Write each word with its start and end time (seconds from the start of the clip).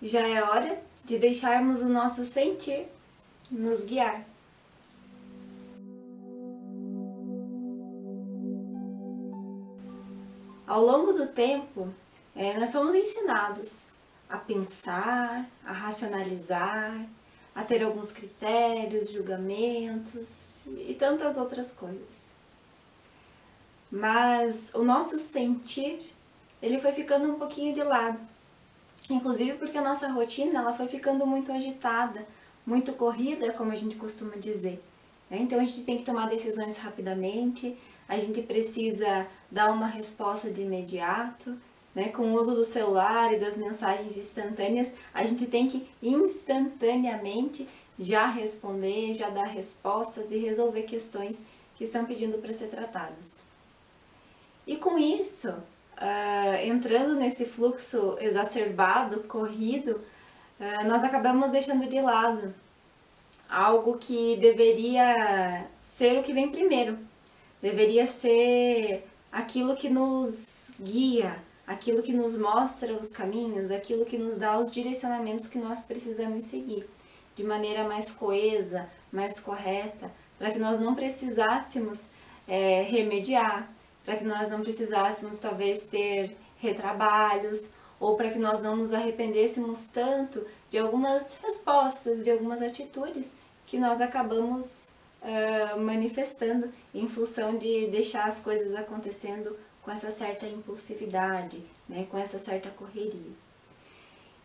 já 0.00 0.26
é 0.26 0.42
hora 0.42 0.80
de 1.04 1.18
deixarmos 1.18 1.82
o 1.82 1.88
nosso 1.88 2.24
sentir 2.24 2.86
nos 3.50 3.84
guiar. 3.84 4.24
Ao 10.66 10.82
longo 10.82 11.14
do 11.14 11.26
tempo, 11.26 11.92
é, 12.36 12.58
nós 12.58 12.68
somos 12.68 12.94
ensinados 12.94 13.88
a 14.28 14.36
pensar, 14.36 15.48
a 15.64 15.72
racionalizar, 15.72 17.06
a 17.54 17.64
ter 17.64 17.82
alguns 17.82 18.12
critérios, 18.12 19.10
julgamentos 19.10 20.60
e 20.86 20.94
tantas 20.94 21.38
outras 21.38 21.72
coisas. 21.72 22.30
Mas 23.90 24.70
o 24.74 24.84
nosso 24.84 25.18
sentir, 25.18 26.14
ele 26.60 26.78
foi 26.78 26.92
ficando 26.92 27.32
um 27.32 27.38
pouquinho 27.38 27.72
de 27.72 27.82
lado. 27.82 28.20
Inclusive 29.10 29.54
porque 29.54 29.78
a 29.78 29.82
nossa 29.82 30.08
rotina 30.08 30.58
ela 30.58 30.72
foi 30.72 30.86
ficando 30.86 31.26
muito 31.26 31.50
agitada, 31.50 32.26
muito 32.66 32.92
corrida, 32.92 33.52
como 33.52 33.72
a 33.72 33.76
gente 33.76 33.96
costuma 33.96 34.36
dizer. 34.36 34.82
Né? 35.30 35.38
Então 35.40 35.58
a 35.58 35.64
gente 35.64 35.82
tem 35.82 35.98
que 35.98 36.04
tomar 36.04 36.28
decisões 36.28 36.76
rapidamente, 36.76 37.76
a 38.06 38.18
gente 38.18 38.42
precisa 38.42 39.26
dar 39.50 39.72
uma 39.72 39.86
resposta 39.86 40.50
de 40.50 40.60
imediato, 40.62 41.56
né? 41.94 42.08
com 42.10 42.32
o 42.32 42.40
uso 42.40 42.54
do 42.54 42.64
celular 42.64 43.32
e 43.32 43.38
das 43.38 43.56
mensagens 43.56 44.16
instantâneas, 44.16 44.92
a 45.14 45.24
gente 45.24 45.46
tem 45.46 45.66
que 45.66 45.88
instantaneamente 46.02 47.66
já 47.98 48.26
responder, 48.26 49.14
já 49.14 49.30
dar 49.30 49.46
respostas 49.46 50.30
e 50.30 50.38
resolver 50.38 50.82
questões 50.82 51.44
que 51.74 51.84
estão 51.84 52.04
pedindo 52.04 52.38
para 52.38 52.52
ser 52.52 52.68
tratadas. 52.68 53.42
E 54.66 54.76
com 54.76 54.98
isso, 54.98 55.54
uh, 56.00 56.66
entrando 56.66 57.16
nesse 57.16 57.44
fluxo 57.44 58.16
exacerbado, 58.20 59.24
corrido, 59.24 60.00
uh, 60.60 60.86
nós 60.86 61.04
acabamos 61.04 61.52
deixando 61.52 61.88
de 61.88 62.00
lado 62.00 62.54
algo 63.48 63.96
que 63.98 64.36
deveria 64.36 65.66
ser 65.80 66.18
o 66.18 66.22
que 66.22 66.32
vem 66.32 66.50
primeiro. 66.50 66.98
Deveria 67.60 68.06
ser 68.06 69.06
aquilo 69.32 69.74
que 69.74 69.88
nos 69.88 70.70
guia, 70.80 71.42
aquilo 71.66 72.02
que 72.02 72.12
nos 72.12 72.38
mostra 72.38 72.92
os 72.94 73.10
caminhos, 73.10 73.70
aquilo 73.70 74.04
que 74.04 74.18
nos 74.18 74.38
dá 74.38 74.58
os 74.58 74.70
direcionamentos 74.70 75.46
que 75.46 75.58
nós 75.58 75.82
precisamos 75.82 76.44
seguir 76.44 76.88
de 77.34 77.44
maneira 77.44 77.84
mais 77.84 78.10
coesa, 78.10 78.88
mais 79.12 79.38
correta, 79.38 80.10
para 80.38 80.50
que 80.50 80.58
nós 80.58 80.80
não 80.80 80.94
precisássemos 80.94 82.08
é, 82.48 82.82
remediar, 82.82 83.70
para 84.08 84.16
que 84.16 84.24
nós 84.24 84.48
não 84.48 84.62
precisássemos 84.62 85.38
talvez 85.38 85.84
ter 85.84 86.34
retrabalhos 86.56 87.74
ou 88.00 88.16
para 88.16 88.30
que 88.30 88.38
nós 88.38 88.62
não 88.62 88.74
nos 88.74 88.94
arrependêssemos 88.94 89.88
tanto 89.88 90.46
de 90.70 90.78
algumas 90.78 91.36
respostas, 91.42 92.24
de 92.24 92.30
algumas 92.30 92.62
atitudes 92.62 93.36
que 93.66 93.78
nós 93.78 94.00
acabamos 94.00 94.88
uh, 95.20 95.78
manifestando 95.78 96.72
em 96.94 97.06
função 97.06 97.58
de 97.58 97.88
deixar 97.88 98.24
as 98.24 98.40
coisas 98.40 98.74
acontecendo 98.74 99.54
com 99.82 99.90
essa 99.90 100.10
certa 100.10 100.46
impulsividade, 100.46 101.62
né, 101.86 102.06
com 102.10 102.16
essa 102.16 102.38
certa 102.38 102.70
correria. 102.70 103.32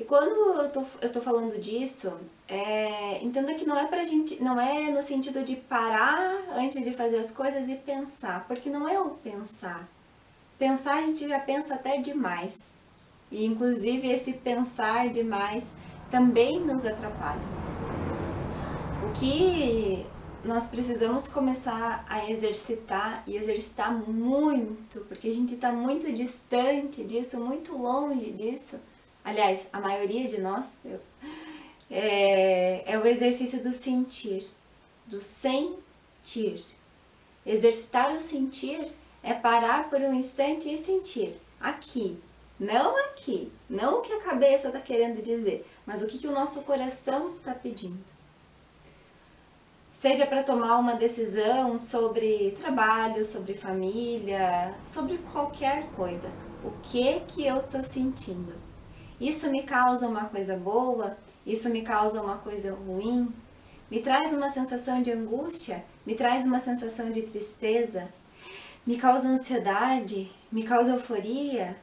E 0.00 0.04
quando 0.04 0.62
eu 0.62 0.70
tô, 0.70 0.82
eu 1.02 1.12
tô 1.12 1.20
falando 1.20 1.60
disso, 1.60 2.16
é, 2.48 3.22
entenda 3.22 3.52
que 3.52 3.66
não 3.66 3.76
é 3.76 3.84
pra 3.84 4.02
gente, 4.02 4.42
não 4.42 4.58
é 4.58 4.90
no 4.90 5.02
sentido 5.02 5.44
de 5.44 5.56
parar 5.56 6.42
antes 6.56 6.82
de 6.82 6.90
fazer 6.94 7.18
as 7.18 7.30
coisas 7.30 7.68
e 7.68 7.74
pensar, 7.74 8.46
porque 8.48 8.70
não 8.70 8.88
é 8.88 8.98
o 8.98 9.10
pensar. 9.10 9.86
Pensar 10.58 10.94
a 10.94 11.02
gente 11.02 11.28
já 11.28 11.38
pensa 11.38 11.74
até 11.74 11.98
demais. 11.98 12.78
E 13.30 13.44
inclusive 13.44 14.10
esse 14.10 14.32
pensar 14.32 15.10
demais 15.10 15.74
também 16.10 16.58
nos 16.60 16.86
atrapalha. 16.86 17.42
O 19.06 19.12
que 19.12 20.06
nós 20.42 20.66
precisamos 20.66 21.28
começar 21.28 22.06
a 22.08 22.30
exercitar 22.30 23.22
e 23.26 23.36
exercitar 23.36 23.92
muito, 23.92 25.00
porque 25.00 25.28
a 25.28 25.34
gente 25.34 25.56
está 25.56 25.70
muito 25.70 26.10
distante 26.10 27.04
disso, 27.04 27.38
muito 27.38 27.76
longe 27.76 28.30
disso 28.30 28.80
aliás, 29.24 29.68
a 29.72 29.80
maioria 29.80 30.28
de 30.28 30.40
nós, 30.40 30.80
eu, 30.84 31.00
é, 31.90 32.92
é 32.92 32.98
o 32.98 33.06
exercício 33.06 33.62
do 33.62 33.72
sentir, 33.72 34.44
do 35.06 35.20
sentir. 35.20 36.64
Exercitar 37.44 38.14
o 38.14 38.20
sentir 38.20 38.86
é 39.22 39.34
parar 39.34 39.88
por 39.88 40.00
um 40.00 40.14
instante 40.14 40.72
e 40.72 40.78
sentir 40.78 41.40
aqui, 41.60 42.18
não 42.58 42.96
aqui, 43.06 43.52
não 43.68 43.98
o 43.98 44.00
que 44.00 44.12
a 44.12 44.20
cabeça 44.20 44.68
está 44.68 44.80
querendo 44.80 45.22
dizer, 45.22 45.66
mas 45.84 46.02
o 46.02 46.06
que, 46.06 46.18
que 46.18 46.28
o 46.28 46.32
nosso 46.32 46.62
coração 46.62 47.36
está 47.36 47.54
pedindo. 47.54 48.04
Seja 49.92 50.26
para 50.26 50.42
tomar 50.42 50.78
uma 50.78 50.94
decisão 50.94 51.78
sobre 51.78 52.52
trabalho, 52.52 53.24
sobre 53.24 53.54
família, 53.54 54.74
sobre 54.86 55.18
qualquer 55.32 55.86
coisa. 55.90 56.30
O 56.64 56.70
que 56.82 57.20
que 57.20 57.44
eu 57.44 57.56
estou 57.56 57.82
sentindo? 57.82 58.69
Isso 59.20 59.50
me 59.50 59.62
causa 59.62 60.08
uma 60.08 60.24
coisa 60.24 60.56
boa? 60.56 61.16
Isso 61.44 61.68
me 61.68 61.82
causa 61.82 62.22
uma 62.22 62.38
coisa 62.38 62.72
ruim? 62.72 63.28
Me 63.90 64.00
traz 64.00 64.32
uma 64.32 64.48
sensação 64.48 65.02
de 65.02 65.12
angústia? 65.12 65.84
Me 66.06 66.14
traz 66.14 66.44
uma 66.44 66.58
sensação 66.58 67.10
de 67.10 67.22
tristeza? 67.22 68.08
Me 68.86 68.96
causa 68.96 69.28
ansiedade? 69.28 70.32
Me 70.50 70.62
causa 70.62 70.92
euforia? 70.92 71.76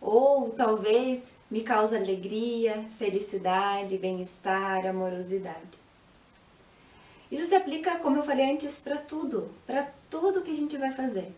Ou 0.00 0.50
talvez 0.50 1.32
me 1.48 1.62
causa 1.62 1.96
alegria, 1.96 2.84
felicidade, 2.98 3.96
bem-estar, 3.96 4.84
amorosidade. 4.84 5.78
Isso 7.30 7.44
se 7.44 7.54
aplica, 7.54 7.98
como 7.98 8.16
eu 8.16 8.22
falei 8.22 8.50
antes, 8.50 8.78
para 8.78 8.98
tudo, 8.98 9.50
para 9.66 9.92
tudo 10.10 10.42
que 10.42 10.50
a 10.50 10.56
gente 10.56 10.76
vai 10.76 10.92
fazer. 10.92 11.32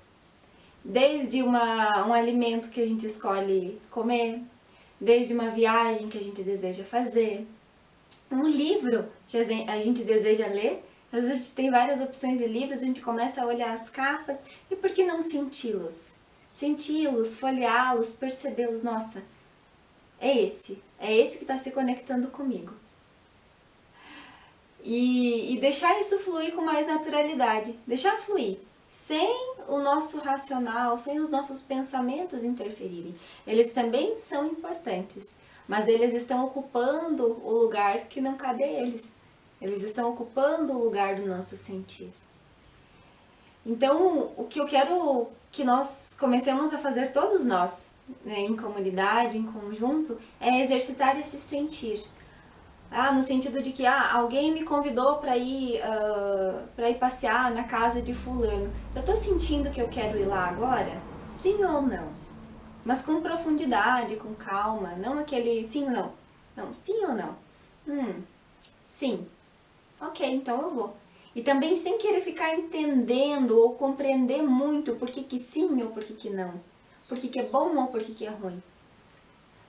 Desde 0.84 1.42
uma, 1.42 2.06
um 2.06 2.12
alimento 2.12 2.70
que 2.70 2.80
a 2.80 2.86
gente 2.86 3.06
escolhe 3.06 3.80
comer, 3.90 4.42
desde 5.00 5.34
uma 5.34 5.50
viagem 5.50 6.08
que 6.08 6.18
a 6.18 6.22
gente 6.22 6.42
deseja 6.42 6.84
fazer, 6.84 7.46
um 8.30 8.46
livro 8.46 9.08
que 9.26 9.36
a 9.36 9.80
gente 9.80 10.04
deseja 10.04 10.46
ler. 10.46 10.84
Às 11.10 11.20
vezes 11.20 11.32
a 11.32 11.34
gente 11.36 11.52
tem 11.52 11.70
várias 11.70 12.00
opções 12.00 12.38
de 12.38 12.46
livros, 12.46 12.82
a 12.82 12.86
gente 12.86 13.00
começa 13.00 13.42
a 13.42 13.46
olhar 13.46 13.72
as 13.72 13.88
capas 13.88 14.42
e 14.70 14.76
por 14.76 14.90
que 14.90 15.04
não 15.04 15.22
senti-los? 15.22 16.12
Senti-los, 16.52 17.38
folheá-los, 17.38 18.12
percebê-los. 18.12 18.82
Nossa, 18.82 19.22
é 20.20 20.42
esse, 20.42 20.82
é 20.98 21.16
esse 21.16 21.38
que 21.38 21.44
está 21.44 21.56
se 21.56 21.70
conectando 21.70 22.28
comigo. 22.28 22.74
E, 24.84 25.54
e 25.54 25.60
deixar 25.60 25.98
isso 25.98 26.18
fluir 26.18 26.54
com 26.54 26.62
mais 26.62 26.86
naturalidade, 26.86 27.78
deixar 27.86 28.16
fluir 28.18 28.58
sem 28.88 29.54
o 29.66 29.78
nosso 29.78 30.18
racional, 30.18 30.96
sem 30.96 31.20
os 31.20 31.30
nossos 31.30 31.62
pensamentos 31.62 32.42
interferirem. 32.42 33.14
Eles 33.46 33.72
também 33.72 34.16
são 34.16 34.46
importantes, 34.46 35.36
mas 35.66 35.86
eles 35.86 36.14
estão 36.14 36.44
ocupando 36.44 37.24
o 37.44 37.52
lugar 37.52 38.06
que 38.06 38.20
não 38.20 38.36
cabe 38.36 38.64
a 38.64 38.66
eles. 38.66 39.16
Eles 39.60 39.82
estão 39.82 40.10
ocupando 40.10 40.72
o 40.72 40.84
lugar 40.84 41.16
do 41.16 41.26
nosso 41.26 41.56
sentir. 41.56 42.12
Então, 43.66 44.32
o 44.36 44.44
que 44.44 44.60
eu 44.60 44.64
quero 44.64 45.28
que 45.50 45.64
nós 45.64 46.16
comecemos 46.18 46.72
a 46.72 46.78
fazer 46.78 47.12
todos 47.12 47.44
nós, 47.44 47.92
né, 48.24 48.40
em 48.40 48.56
comunidade, 48.56 49.36
em 49.36 49.44
conjunto, 49.44 50.18
é 50.40 50.60
exercitar 50.60 51.18
esse 51.18 51.38
sentir 51.38 52.02
ah, 52.90 53.12
no 53.12 53.22
sentido 53.22 53.60
de 53.62 53.72
que 53.72 53.84
ah, 53.84 54.14
alguém 54.14 54.52
me 54.52 54.64
convidou 54.64 55.18
para 55.18 55.36
ir 55.36 55.80
uh, 55.80 56.66
para 56.74 56.88
ir 56.88 56.98
passear 56.98 57.50
na 57.50 57.64
casa 57.64 58.00
de 58.00 58.14
fulano. 58.14 58.72
Eu 58.94 59.02
tô 59.02 59.14
sentindo 59.14 59.70
que 59.70 59.80
eu 59.80 59.88
quero 59.88 60.18
ir 60.18 60.24
lá 60.24 60.46
agora? 60.46 61.00
Sim 61.28 61.62
ou 61.64 61.82
não? 61.82 62.08
Mas 62.84 63.02
com 63.02 63.20
profundidade, 63.20 64.16
com 64.16 64.34
calma, 64.34 64.94
não 64.96 65.18
aquele 65.18 65.64
sim 65.64 65.84
ou 65.84 65.90
não. 65.90 66.12
Não, 66.56 66.72
sim 66.72 67.04
ou 67.04 67.14
não? 67.14 67.36
Hum, 67.86 68.22
sim. 68.86 69.26
Ok, 70.00 70.26
então 70.26 70.62
eu 70.62 70.70
vou. 70.70 70.96
E 71.34 71.42
também 71.42 71.76
sem 71.76 71.98
querer 71.98 72.20
ficar 72.20 72.54
entendendo 72.54 73.58
ou 73.58 73.74
compreender 73.74 74.42
muito 74.42 74.96
por 74.96 75.10
que, 75.10 75.22
que 75.22 75.38
sim 75.38 75.82
ou 75.82 75.90
por 75.90 76.02
que, 76.02 76.14
que 76.14 76.30
não. 76.30 76.54
Por 77.08 77.18
que, 77.18 77.28
que 77.28 77.38
é 77.38 77.44
bom 77.44 77.76
ou 77.76 77.88
por 77.88 78.02
que, 78.02 78.14
que 78.14 78.26
é 78.26 78.30
ruim. 78.30 78.62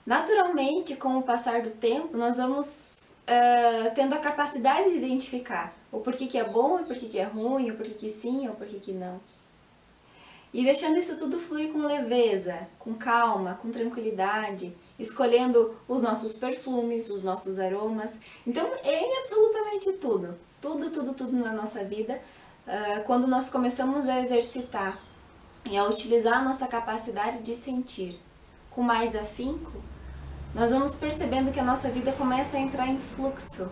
Naturalmente, 0.06 0.96
com 0.96 1.18
o 1.18 1.22
passar 1.22 1.62
do 1.62 1.70
tempo, 1.70 2.16
nós 2.16 2.38
vamos 2.38 3.18
uh, 3.22 3.94
tendo 3.94 4.14
a 4.14 4.18
capacidade 4.18 4.90
de 4.90 4.96
identificar 4.96 5.74
o 5.92 6.00
porquê 6.00 6.26
que 6.26 6.38
é 6.38 6.44
bom, 6.44 6.80
o 6.80 6.86
porquê 6.86 7.06
que 7.06 7.18
é 7.18 7.24
ruim, 7.24 7.70
o 7.70 7.76
porquê 7.76 7.94
que 7.94 8.08
sim, 8.08 8.48
o 8.48 8.54
porquê 8.54 8.78
que 8.78 8.92
não. 8.92 9.20
E 10.52 10.64
deixando 10.64 10.98
isso 10.98 11.16
tudo 11.16 11.38
fluir 11.38 11.72
com 11.72 11.78
leveza, 11.78 12.66
com 12.78 12.94
calma, 12.94 13.54
com 13.54 13.70
tranquilidade, 13.70 14.76
escolhendo 14.98 15.76
os 15.86 16.02
nossos 16.02 16.36
perfumes, 16.36 17.08
os 17.08 17.22
nossos 17.22 17.58
aromas. 17.58 18.18
Então, 18.44 18.68
em 18.82 19.18
absolutamente 19.18 19.92
tudo, 19.92 20.36
tudo, 20.60 20.90
tudo, 20.90 21.14
tudo 21.14 21.36
na 21.36 21.52
nossa 21.52 21.84
vida, 21.84 22.20
uh, 22.66 23.04
quando 23.04 23.28
nós 23.28 23.48
começamos 23.48 24.08
a 24.08 24.20
exercitar 24.20 25.00
e 25.70 25.76
a 25.76 25.84
utilizar 25.84 26.38
a 26.38 26.42
nossa 26.42 26.66
capacidade 26.66 27.42
de 27.42 27.54
sentir 27.54 28.20
com 28.70 28.82
mais 28.82 29.14
afinco, 29.14 29.72
nós 30.54 30.70
vamos 30.70 30.94
percebendo 30.94 31.52
que 31.52 31.60
a 31.60 31.64
nossa 31.64 31.88
vida 31.90 32.12
começa 32.12 32.56
a 32.56 32.60
entrar 32.60 32.88
em 32.88 32.98
fluxo. 32.98 33.68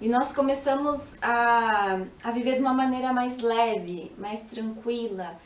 E 0.00 0.08
nós 0.08 0.32
começamos 0.32 1.16
a, 1.22 2.00
a 2.22 2.30
viver 2.30 2.56
de 2.56 2.60
uma 2.60 2.74
maneira 2.74 3.12
mais 3.12 3.40
leve, 3.40 4.12
mais 4.18 4.42
tranquila, 4.42 5.38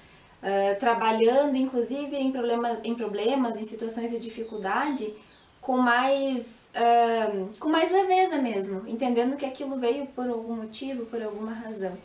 uh, 0.42 0.78
trabalhando 0.78 1.56
inclusive 1.56 2.16
em 2.16 2.32
problemas, 2.32 2.80
em 2.82 2.94
problemas, 2.94 3.58
em 3.58 3.64
situações 3.64 4.10
de 4.10 4.18
dificuldade, 4.18 5.14
com 5.60 5.76
mais, 5.76 6.68
uh, 6.74 7.58
com 7.58 7.68
mais 7.68 7.92
leveza 7.92 8.38
mesmo, 8.38 8.88
entendendo 8.88 9.36
que 9.36 9.46
aquilo 9.46 9.76
veio 9.76 10.06
por 10.06 10.28
algum 10.28 10.56
motivo, 10.56 11.06
por 11.06 11.22
alguma 11.22 11.52
razão. 11.52 11.96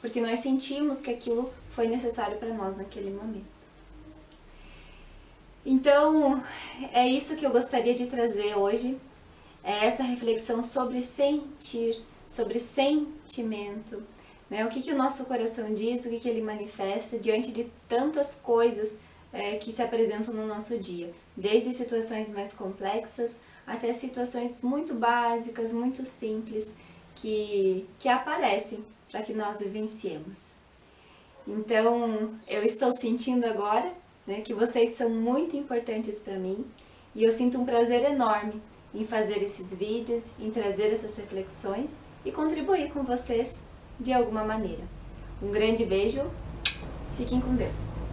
Porque 0.00 0.20
nós 0.20 0.40
sentimos 0.40 1.00
que 1.00 1.10
aquilo 1.10 1.52
foi 1.68 1.86
necessário 1.86 2.36
para 2.38 2.52
nós 2.52 2.76
naquele 2.76 3.10
momento. 3.10 3.51
Então, 5.64 6.42
é 6.92 7.06
isso 7.06 7.36
que 7.36 7.46
eu 7.46 7.50
gostaria 7.50 7.94
de 7.94 8.06
trazer 8.06 8.56
hoje, 8.56 8.98
é 9.62 9.86
essa 9.86 10.02
reflexão 10.02 10.60
sobre 10.60 11.02
sentir, 11.02 11.96
sobre 12.26 12.58
sentimento, 12.58 14.02
né? 14.50 14.64
O 14.66 14.68
que, 14.68 14.82
que 14.82 14.92
o 14.92 14.96
nosso 14.96 15.24
coração 15.26 15.72
diz, 15.72 16.04
o 16.04 16.10
que, 16.10 16.18
que 16.18 16.28
ele 16.28 16.42
manifesta 16.42 17.16
diante 17.18 17.52
de 17.52 17.70
tantas 17.88 18.34
coisas 18.34 18.98
é, 19.32 19.56
que 19.56 19.72
se 19.72 19.80
apresentam 19.80 20.34
no 20.34 20.46
nosso 20.46 20.78
dia, 20.78 21.12
desde 21.36 21.72
situações 21.72 22.30
mais 22.30 22.52
complexas 22.52 23.40
até 23.66 23.92
situações 23.92 24.62
muito 24.62 24.94
básicas, 24.94 25.72
muito 25.72 26.04
simples, 26.04 26.74
que, 27.14 27.86
que 27.98 28.08
aparecem 28.08 28.84
para 29.10 29.22
que 29.22 29.32
nós 29.32 29.60
vivenciemos. 29.60 30.54
Então, 31.46 32.38
eu 32.48 32.62
estou 32.62 32.92
sentindo 32.92 33.46
agora 33.46 33.92
né, 34.26 34.40
que 34.40 34.54
vocês 34.54 34.90
são 34.90 35.08
muito 35.08 35.56
importantes 35.56 36.20
para 36.20 36.38
mim 36.38 36.64
e 37.14 37.24
eu 37.24 37.30
sinto 37.30 37.58
um 37.58 37.64
prazer 37.64 38.04
enorme 38.04 38.62
em 38.94 39.04
fazer 39.04 39.42
esses 39.42 39.74
vídeos, 39.74 40.32
em 40.38 40.50
trazer 40.50 40.92
essas 40.92 41.16
reflexões 41.16 42.02
e 42.24 42.30
contribuir 42.30 42.92
com 42.92 43.02
vocês 43.02 43.62
de 43.98 44.12
alguma 44.12 44.44
maneira. 44.44 44.82
Um 45.42 45.50
grande 45.50 45.84
beijo, 45.84 46.22
fiquem 47.16 47.40
com 47.40 47.54
Deus! 47.54 48.11